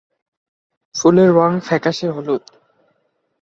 [0.95, 2.43] ফুলের রং ফ্যাকাসে হলুদ।